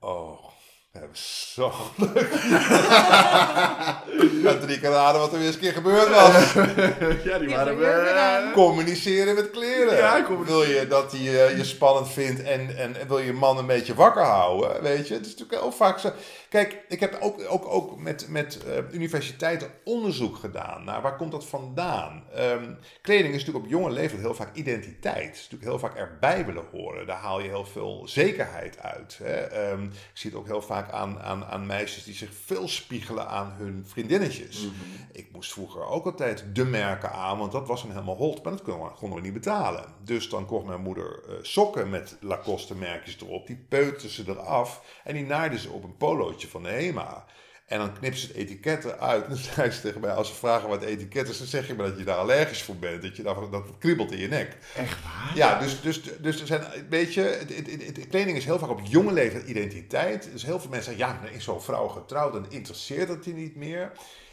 [0.00, 0.49] Oh.
[0.92, 2.30] We hebben zo leuk.
[4.60, 6.52] drie keer raden wat er weer eens een keer gebeurd was.
[7.30, 8.50] ja, die waren we.
[8.54, 9.96] Communiceren met kleren.
[9.96, 13.58] Ja, wil je dat hij uh, je spannend vindt en, en, en, wil je man
[13.58, 14.82] een beetje wakker houden?
[14.82, 16.12] Weet je, het is natuurlijk heel vaak zo.
[16.48, 21.32] Kijk, ik heb ook, ook, ook met, met uh, universiteiten onderzoek gedaan naar waar komt
[21.32, 22.24] dat vandaan.
[22.38, 25.24] Um, kleding is natuurlijk op jonge leeftijd heel vaak identiteit.
[25.24, 27.06] Het is natuurlijk heel vaak erbij willen horen.
[27.06, 29.18] Daar haal je heel veel zekerheid uit.
[29.22, 29.70] Hè?
[29.70, 33.28] Um, ik zie het ook heel vaak aan, aan, aan meisjes die zich veel spiegelen
[33.28, 34.60] aan hun vriendinnetjes.
[34.60, 34.72] Mhm.
[35.12, 38.42] Ik moest vroeger ook altijd de merken aan, want dat was een helemaal hot.
[38.42, 39.84] Maar dat konden we, konden we niet betalen.
[40.04, 43.46] Dus dan kocht mijn moeder uh, sokken met Lacoste merkjes erop.
[43.46, 47.24] Die peuten ze eraf en die naaiden ze op een polootje van de HEMA.
[47.70, 49.22] En dan knip ze het etiket eruit.
[49.22, 51.74] En dan zei ze tegen mij, als ze vragen wat etiket is, dan zeg je
[51.74, 53.02] maar dat je daar allergisch voor bent.
[53.02, 54.56] Dat je daar, dat kriebelt in je nek.
[54.76, 55.32] Echt waar?
[55.34, 58.70] Ja, dus, dus, dus er zijn, weet je, het, het, het, kleding is heel vaak
[58.70, 60.28] op jonge leeftijd identiteit.
[60.32, 63.56] Dus heel veel mensen zeggen, ja, is zo'n vrouw getrouwd, dan interesseert het die niet
[63.56, 63.92] meer.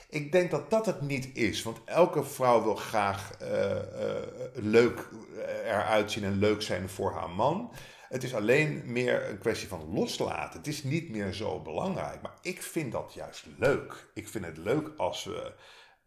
[0.09, 1.63] Ik denk dat dat het niet is.
[1.63, 3.75] Want elke vrouw wil graag uh, uh,
[4.53, 5.07] leuk
[5.65, 7.71] eruit zien en leuk zijn voor haar man.
[8.09, 10.57] Het is alleen meer een kwestie van loslaten.
[10.57, 12.21] Het is niet meer zo belangrijk.
[12.21, 14.09] Maar ik vind dat juist leuk.
[14.13, 15.53] Ik vind het leuk als we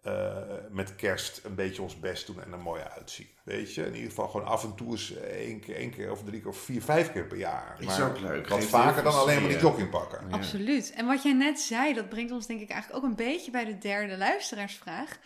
[0.06, 0.36] uh,
[0.70, 3.28] met kerst een beetje ons best doen en er mooi uitzien.
[3.42, 6.24] Weet je, in ieder geval gewoon af en toe eens één keer, één keer of
[6.24, 7.76] drie keer of vier, vijf keer per jaar.
[7.84, 8.48] Maar is ook leuk.
[8.48, 10.28] Wat vaker dan alleen maar die jogging pakken.
[10.28, 10.34] Ja.
[10.34, 10.92] Absoluut.
[10.92, 13.64] En wat jij net zei, dat brengt ons denk ik eigenlijk ook een beetje bij
[13.64, 15.18] de derde luisteraarsvraag.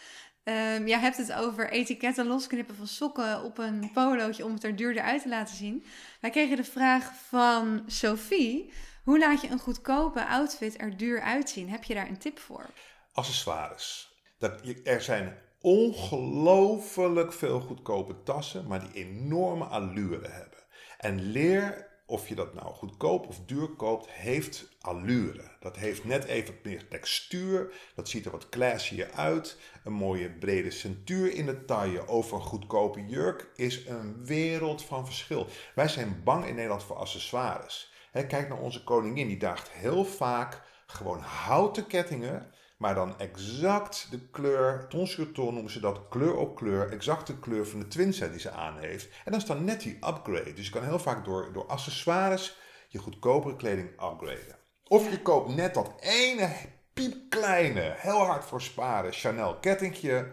[0.45, 4.77] Um, jij hebt het over etiketten losknippen van sokken op een polootje om het er
[4.77, 5.85] duurder uit te laten zien.
[6.21, 8.73] Wij kregen de vraag van Sophie:
[9.05, 11.71] hoe laat je een goedkope outfit er duur uitzien?
[11.71, 12.71] Heb je daar een tip voor?
[13.13, 14.13] Accessoires.
[14.39, 20.59] Dat, er zijn ongelooflijk veel goedkope tassen, maar die enorme allure hebben.
[20.99, 25.43] En leer of je dat nou goedkoop of duur koopt, heeft allure.
[25.61, 27.73] Dat heeft net even meer textuur.
[27.95, 29.59] Dat ziet er wat classier uit.
[29.85, 35.07] Een mooie brede centuur in de taille over een goedkope jurk is een wereld van
[35.07, 35.47] verschil.
[35.75, 37.93] Wij zijn bang in Nederland voor accessoires.
[38.13, 44.29] kijk naar onze koningin, die draagt heel vaak gewoon houten kettingen Maar dan exact de
[44.31, 47.89] kleur, ton sur ton noemen ze dat, kleur op kleur, exact de kleur van de
[47.89, 49.09] twinset die ze aan heeft.
[49.25, 50.53] En dat is dan net die upgrade.
[50.53, 52.57] Dus je kan heel vaak door, door accessoires
[52.89, 54.59] je goedkopere kleding upgraden.
[54.85, 56.51] Of je koopt net dat ene
[56.93, 60.33] piepkleine, heel hard voor sparen Chanel kettingje.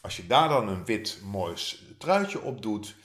[0.00, 1.56] Als je daar dan een wit mooi
[1.98, 2.96] truitje op doet,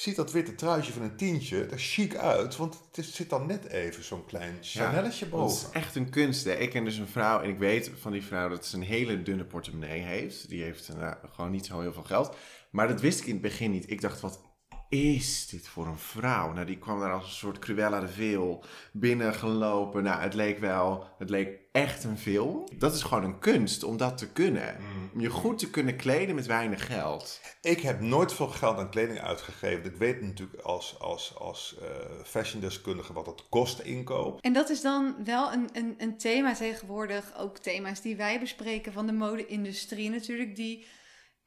[0.00, 2.56] ziet dat witte truitje van een tientje er chic uit.
[2.56, 5.56] Want het zit dan net even zo'n klein Chanelletje ja, boven.
[5.56, 6.44] Het is echt een kunst.
[6.44, 6.52] Hè?
[6.52, 9.22] Ik ken dus een vrouw en ik weet van die vrouw dat ze een hele
[9.22, 10.48] dunne portemonnee heeft.
[10.48, 12.36] Die heeft nou, gewoon niet zo heel veel geld.
[12.70, 13.90] Maar dat wist ik in het begin niet.
[13.90, 14.40] Ik dacht, wat
[14.90, 16.52] is dit voor een vrouw?
[16.52, 20.02] Nou, die kwam daar als een soort Cruella de Vil binnengelopen.
[20.02, 22.68] Nou, het leek wel, het leek echt een film.
[22.78, 24.76] Dat is gewoon een kunst om dat te kunnen.
[24.78, 25.10] Mm.
[25.14, 27.40] Om je goed te kunnen kleden met weinig geld.
[27.62, 29.84] Ik heb nooit veel geld aan kleding uitgegeven.
[29.84, 31.86] Ik weet natuurlijk als, als, als uh,
[32.24, 34.40] fashiondeskundige wat het kost inkoop.
[34.40, 37.32] En dat is dan wel een, een, een thema tegenwoordig.
[37.38, 40.56] Ook thema's die wij bespreken van de mode-industrie natuurlijk.
[40.56, 40.86] Die,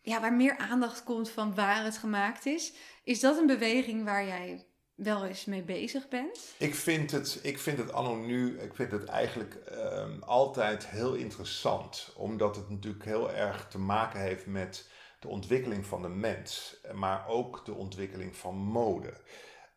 [0.04, 2.74] ja, waar meer aandacht komt van waar het gemaakt is.
[3.04, 6.54] Is dat een beweging waar jij wel eens mee bezig bent?
[6.58, 11.14] Ik vind het, ik vind het anno nu, ik vind het eigenlijk ehm, altijd heel
[11.14, 12.14] interessant.
[12.16, 14.90] Omdat het natuurlijk heel erg te maken heeft met
[15.20, 16.76] de ontwikkeling van de mens.
[16.94, 19.14] Maar ook de ontwikkeling van mode.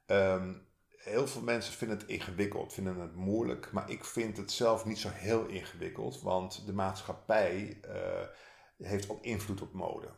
[0.07, 0.55] Ehm,
[0.89, 3.73] heel veel mensen vinden het ingewikkeld, vinden het moeilijk.
[3.73, 6.23] Maar ik vind het zelf niet zo heel ingewikkeld.
[6.23, 7.93] Want de maatschappij uh,
[8.83, 10.09] heeft ook invloed op mode.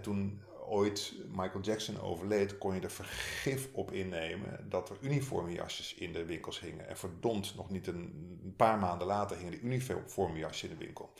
[0.00, 6.12] toen ooit Michael Jackson overleed, kon je er vergif op innemen dat er uniformjasjes in
[6.12, 6.88] de winkels hingen.
[6.88, 11.12] En verdomd, nog niet een, paar maanden later hingen de uniformjasjes in de winkel.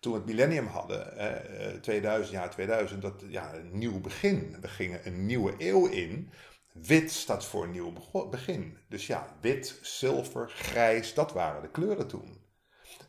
[0.00, 4.56] Toen we het millennium hadden, eh, 2000, jaar 2000, dat ja, een nieuw begin.
[4.60, 6.30] We gingen een nieuwe eeuw in.
[6.72, 7.92] Wit staat voor een nieuw
[8.30, 8.78] begin.
[8.88, 12.47] Dus ja, wit, zilver, grijs, dat waren de kleuren toen.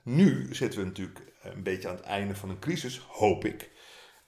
[0.03, 3.69] Nu zitten we natuurlijk een beetje aan het einde van een crisis, hoop ik.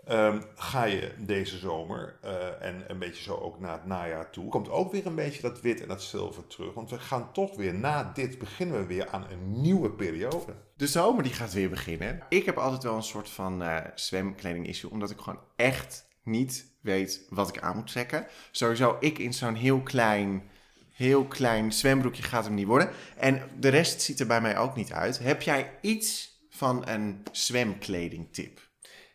[0.09, 4.49] Um, ga je deze zomer uh, en een beetje zo ook naar het najaar toe,
[4.49, 6.73] komt ook weer een beetje dat wit en dat zilver terug.
[6.73, 10.55] Want we gaan toch weer na dit beginnen we weer aan een nieuwe periode.
[10.75, 12.23] De zomer die gaat weer beginnen.
[12.29, 16.77] Ik heb altijd wel een soort van uh, zwemkleding issue, omdat ik gewoon echt niet
[16.81, 18.27] weet wat ik aan moet trekken.
[18.51, 20.50] Sowieso, ik in zo'n heel klein,
[20.91, 22.89] heel klein zwembroekje gaat hem niet worden.
[23.17, 25.19] En de rest ziet er bij mij ook niet uit.
[25.19, 28.69] Heb jij iets van een zwemkledingtip?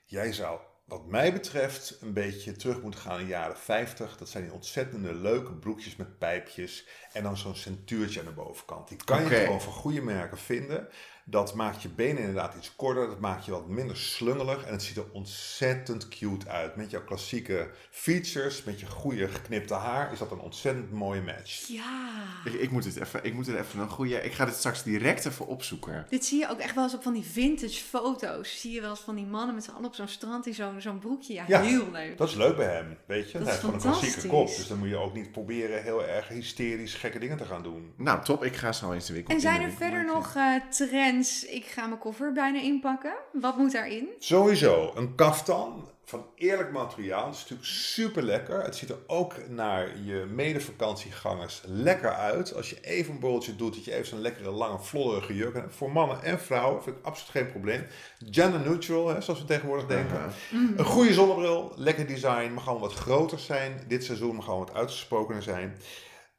[0.04, 4.16] Jij zou wat mij betreft een beetje terug moeten gaan in de jaren 50.
[4.16, 8.88] Dat zijn die ontzettende leuke broekjes met pijpjes en dan zo'n centuurtje aan de bovenkant.
[8.88, 10.88] Die kan je gewoon van goede merken vinden.
[11.28, 13.06] Dat maakt je benen inderdaad iets korter.
[13.06, 14.64] Dat maakt je wat minder slungelig.
[14.64, 16.76] En het ziet er ontzettend cute uit.
[16.76, 21.66] Met jouw klassieke features, met je goede geknipte haar, is dat een ontzettend mooie match.
[21.68, 22.10] Ja.
[22.44, 24.22] Ik, ik moet het even, ik moet er even een goede.
[24.22, 26.06] Ik ga dit straks direct even opzoeken.
[26.08, 28.60] Dit zie je ook echt wel eens op van die vintage foto's.
[28.60, 30.80] Zie je wel eens van die mannen met z'n allen op zo'n strand in zo'n
[30.80, 31.34] zo'n broekje.
[31.34, 32.18] Ja, ja, heel leuk.
[32.18, 32.96] Dat is leuk bij hem.
[33.06, 34.46] Weet je, dat hij heeft gewoon een klassieke kop.
[34.46, 37.92] Dus dan moet je ook niet proberen heel erg hysterisch gekke dingen te gaan doen.
[37.96, 38.44] Nou, top.
[38.44, 39.34] Ik ga zo eens de winkel.
[39.34, 41.14] En zijn er verder nog uh, trends?
[41.48, 43.14] Ik ga mijn koffer bijna inpakken.
[43.32, 44.08] Wat moet daarin?
[44.18, 47.26] Sowieso een kaftan van eerlijk materiaal.
[47.26, 48.62] Het is natuurlijk super lekker.
[48.62, 52.54] Het ziet er ook naar je medevakantiegangers lekker uit.
[52.54, 55.74] Als je even een borreltje doet, dat je even zo'n lekkere lange flodderige jurk hebt.
[55.74, 57.86] Voor mannen en vrouwen vind ik absoluut geen probleem.
[58.30, 60.32] Gender neutral, hè, zoals we tegenwoordig denken.
[60.76, 63.80] Een goede zonnebril, lekker design, mag gewoon wat groter zijn.
[63.88, 65.76] Dit seizoen mag gewoon wat uitgesprokener zijn.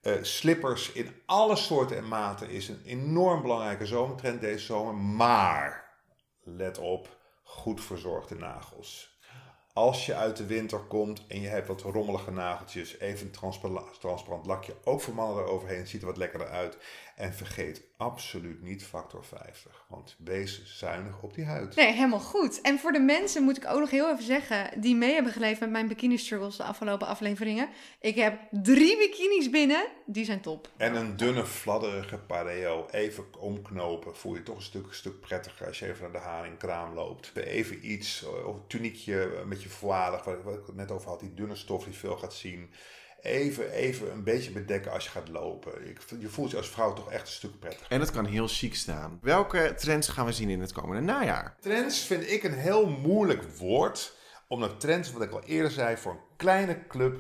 [0.02, 4.94] Uh, slippers in alle soorten en maten is een enorm belangrijke zomertrend deze zomer.
[4.94, 5.94] Maar,
[6.44, 9.20] let op, goed verzorgde nagels.
[9.74, 14.00] Als je uit de winter komt en je hebt wat rommelige nageltjes, even een transparant,
[14.00, 16.78] transparant lakje, ook voor mannen eroverheen, ziet er wat lekkerder uit.
[17.18, 19.86] En vergeet absoluut niet factor 50.
[19.90, 21.76] Want wees zuinig op die huid.
[21.76, 22.62] Nee, helemaal goed.
[22.62, 24.82] En voor de mensen moet ik ook nog heel even zeggen...
[24.82, 27.70] die mee hebben geleefd met mijn bikini struggles de afgelopen afleveringen.
[28.00, 29.88] Ik heb drie bikinis binnen.
[30.06, 30.70] Die zijn top.
[30.78, 32.88] En een dunne, fladderige pareo.
[32.92, 34.16] Even omknopen.
[34.16, 37.36] Voel je toch een stuk, stuk prettiger als je even naar de haringkraam loopt.
[37.36, 41.20] Even iets, of een tuniekje met je voile, wat ik het net over had.
[41.20, 42.70] Die dunne stof die veel gaat zien
[43.22, 45.88] even, even een beetje bedekken als je gaat lopen.
[45.88, 47.92] Ik, je voelt je als vrouw toch echt een stuk prettiger.
[47.92, 49.20] En het kan heel chic staan.
[49.22, 51.56] Welke trends gaan we zien in het komende najaar?
[51.60, 54.16] Trends vind ik een heel moeilijk woord.
[54.48, 57.18] Omdat trends, wat ik al eerder zei, voor een kleine club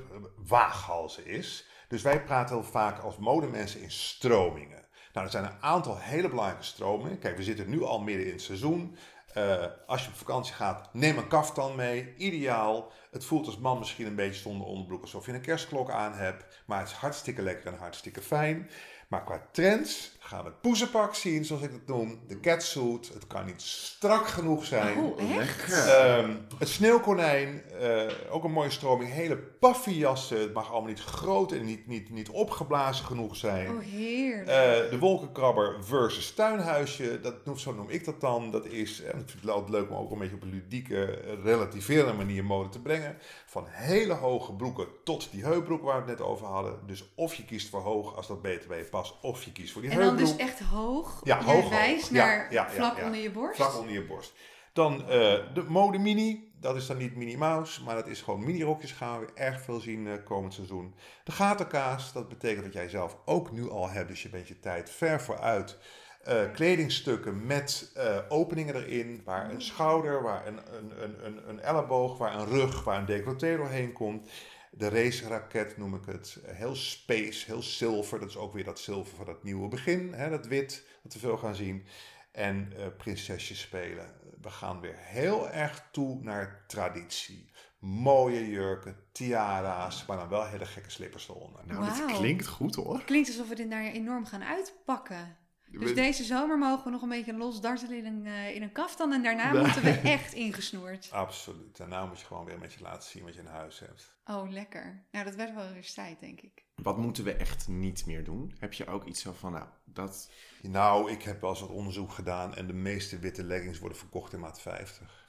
[0.47, 1.67] waaghalzen is.
[1.88, 4.86] Dus wij praten heel vaak als modemensen in stromingen.
[5.13, 7.19] Nou, er zijn een aantal hele belangrijke stromingen.
[7.19, 8.97] Kijk, we zitten nu al midden in het seizoen.
[9.38, 12.13] Uh, als je op vakantie gaat, neem een kaftan mee.
[12.17, 12.91] Ideaal.
[13.12, 16.45] Het voelt als man misschien een beetje zonder onderbroek alsof je een kerstklok aan hebt.
[16.65, 18.69] Maar het is hartstikke lekker en hartstikke fijn.
[19.08, 22.19] Maar qua trends gaan we het poezenpak zien, zoals ik het noem.
[22.27, 23.09] De catsuit.
[23.13, 24.97] Het kan niet strak genoeg zijn.
[24.97, 25.87] Oh, echt?
[25.87, 29.11] Ehm, het sneeuwkonijn, eh, ook een mooie stroming.
[29.11, 30.39] Hele paffiejassen.
[30.39, 33.69] Het mag allemaal niet groot en niet, niet, niet opgeblazen genoeg zijn.
[33.69, 34.47] Oh, heerlijk.
[34.47, 38.51] Eh, de wolkenkrabber versus tuinhuisje, dat, zo noem ik dat dan.
[38.51, 41.05] Dat is, en ik vind het altijd leuk om ook een beetje op een ludieke,
[41.05, 43.17] eh, relativerende manier mode te brengen.
[43.45, 46.79] Van hele hoge broeken tot die heupbroek waar we het net over hadden.
[46.85, 49.71] Dus of je kiest voor hoog als dat beter bij je past, of je kiest
[49.73, 51.21] voor die en dan dus echt hoog.
[51.23, 53.56] Ja, Jij hoog, wijst naar ja, vlak onder je borst.
[53.56, 54.34] Vlak onder je borst.
[54.73, 55.08] Dan eh,
[55.53, 56.45] de mode mini.
[56.60, 59.80] Dat is dan niet Minnie Mouse, maar dat is gewoon mini-rokjes gaan we erg veel
[59.80, 60.95] zien eh, komend seizoen.
[61.23, 64.60] De gatenkaas, dat betekent dat jij zelf ook nu al hebt, dus je bent je
[64.60, 65.77] tijd ver vooruit.
[66.23, 67.91] Eh, kledingstukken met
[68.30, 72.84] openingen erin, waar een schouder, waar een, een, een, een, een elleboog, waar een rug,
[72.84, 74.30] waar een decolleté doorheen komt.
[74.71, 76.38] De race-raket noem ik het.
[76.45, 78.19] Heel space, heel zilver.
[78.19, 80.13] Dat is ook weer dat zilver van het nieuwe begin.
[80.13, 81.86] Hè, dat wit, dat we veel gaan zien.
[82.32, 84.13] En eh prinsesjes spelen.
[84.41, 87.51] We gaan weer heel erg toe naar traditie.
[87.80, 91.62] Mooie jurken, tiara's, maar dan wel hele gekke slippers eronder.
[91.65, 93.03] Nou, dit klinkt goed hoor.
[93.03, 95.38] Klinkt alsof we dit daar enorm gaan uitpakken.
[95.71, 98.62] Dus We- deze zomer mogen we nog een beetje los dartelen in een, eh, in
[98.62, 99.13] een kaftan.
[99.13, 99.62] En daarna Nee.
[99.62, 101.10] moeten we echt ingesnoerd.
[101.12, 101.80] Absoluut.
[101.80, 104.15] En nou moet je gewoon weer een beetje laten zien wat je in huis hebt.
[104.25, 105.06] Oh, lekker.
[105.12, 106.65] Nou, dat werd wel weer tijd, denk ik.
[106.75, 108.56] Wat moeten we echt niet meer doen?
[108.60, 110.32] Heb je ook iets zo van, nou, dat...
[110.62, 114.34] Nou, ik heb wel eens wat onderzoek gedaan en de meeste witte leggings worden verkocht
[114.34, 115.25] in maat 50.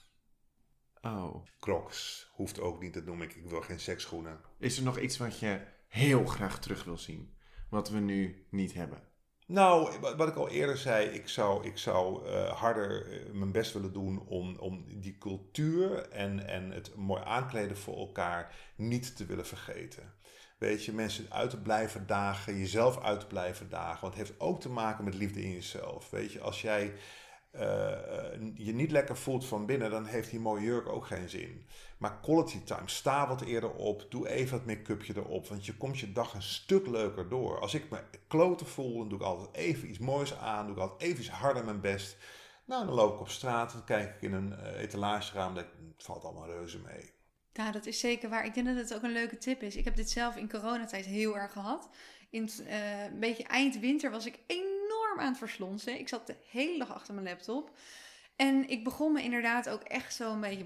[1.00, 1.44] Oh.
[1.60, 3.34] Crocs hoeft ook niet, dat noem ik.
[3.34, 4.40] Ik wil geen seksschoenen.
[4.58, 7.36] Is er nog iets wat je heel graag terug wil zien?
[7.70, 9.02] Wat we nu niet hebben?
[9.48, 13.52] Nou, wa- wat ik al eerder zei, ik zou, ik zou eh, harder eh, mijn
[13.52, 19.16] best willen doen om, om die cultuur en, en het mooi aankleden voor elkaar niet
[19.16, 20.12] te willen vergeten.
[20.58, 24.00] Weet je, mensen uit te blijven dagen, jezelf uit te blijven dagen.
[24.00, 26.10] Want het heeft ook te maken met liefde in jezelf.
[26.10, 26.92] Weet je, als jij
[28.54, 31.66] je niet lekker voelt van binnen, dan heeft die mooie jurk ook geen zin.
[31.98, 35.98] Maar quality time, sta wat eerder op, doe even wat make-upje erop, want je komt
[35.98, 37.60] je dag een stuk leuker door.
[37.60, 40.80] Als ik me kloten voel, dan doe ik altijd even iets moois aan, doe ik
[40.80, 42.16] altijd even iets harder mijn best.
[42.64, 46.04] Nou, dan loop ik op straat, dan kijk ik in een eh, etalageraam, ik, het
[46.04, 47.10] valt allemaal reuze mee.
[47.52, 48.44] Ja, dat is zeker waar.
[48.44, 49.76] Ik denk dat het ook een leuke tip is.
[49.76, 51.88] Ik heb dit zelf in coronatijd heel erg gehad.
[52.30, 54.38] In het, eh, een beetje eind winter was ik
[55.18, 55.98] enorm aan het verslonsen.
[55.98, 57.70] Ik zat de hele dag achter mijn laptop.
[58.36, 60.64] En ik begon me inderdaad ook echt zo een beetje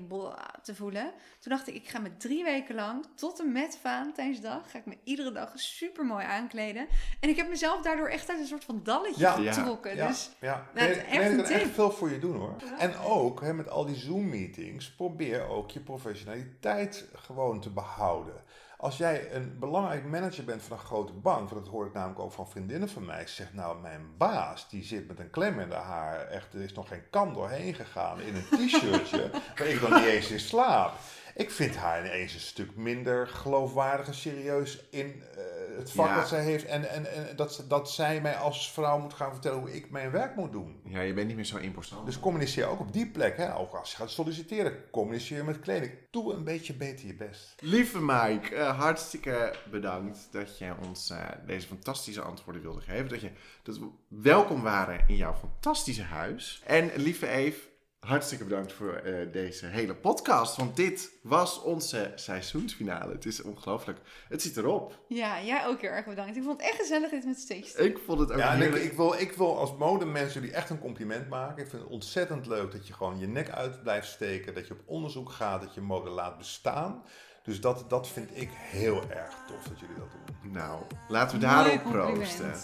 [0.62, 1.12] te voelen.
[1.40, 4.70] Toen dacht ik, ik ga me drie weken lang tot en met Valentijnsdag...
[4.70, 6.86] ga ik me iedere dag super mooi aankleden.
[7.20, 9.52] En ik heb mezelf daardoor echt uit een soort van dalletje Ja.
[9.52, 9.96] getrokken.
[9.96, 10.66] Ja, Dus ja.
[10.74, 12.56] dat is Nee, echt nee, een dat kan echt veel voor je doen hoor.
[12.78, 18.34] En ook hè, met al die Zoom-meetings, probeer ook je professionaliteit gewoon te behouden.
[18.82, 22.20] Als jij een belangrijk manager bent van een grote bank, want dat hoor ik namelijk
[22.20, 25.60] ook van vriendinnen van mij, ze zegt nou, mijn baas die zit met een klem
[25.60, 29.66] in de haar, echt, er is nog geen kam doorheen gegaan in een t-shirtje, waar
[29.66, 30.94] ik nog niet eens in slaap.
[31.34, 35.44] Ik vind haar ineens een stuk minder geloofwaardig en serieus in eh,
[35.76, 36.14] het vak Ja.
[36.14, 36.64] dat zij heeft.
[36.64, 40.11] En, en, en dat, dat zij mij als vrouw moet gaan vertellen hoe ik mijn
[40.11, 40.80] werk moet doen.
[40.85, 42.06] Ja, je bent niet meer zo imposant.
[42.06, 43.37] Dus communiceer ook op die plek.
[43.37, 43.56] Hè?
[43.56, 45.92] Ook als je gaat solliciteren, communiceer met kleding.
[46.11, 47.54] Doe een beetje beter je best.
[47.61, 53.08] Lieve Mike, eh, hartstikke bedankt dat je ons eh, deze fantastische antwoorden wilde geven.
[53.08, 53.30] Dat, je,
[53.62, 56.62] dat we welkom waren in jouw fantastische huis.
[56.66, 57.58] En lieve Eve,
[58.06, 60.56] hartstikke bedankt voor eh, deze hele podcast.
[60.56, 63.12] Want dit was onze seizoensfinale.
[63.12, 63.98] Het is ongelooflijk.
[64.28, 64.98] Het zit erop.
[65.08, 66.36] ja, jij ook heel erg bedankt.
[66.36, 67.74] Ik vond het echt gezellig dit met steeds.
[67.74, 70.78] Ik vond het ook Ja, ik, ik, wil, ik wil als modemens jullie echt een
[70.78, 71.62] compliment maken.
[71.62, 74.54] Ik vind het ontzettend leuk dat je gewoon je nek uit blijft steken.
[74.54, 77.02] Dat je op onderzoek gaat, dat je mode laat bestaan.
[77.42, 80.10] Dus dat, dat vind ik heel erg tof dat jullie dat
[80.42, 80.52] doen.
[80.52, 82.54] Nou, laten we daarop proosten.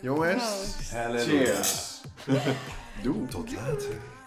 [0.00, 0.42] Jongens,
[0.90, 1.24] Proost.
[1.26, 2.00] Cheers.
[3.02, 3.26] Doe.
[3.26, 4.17] Tot later.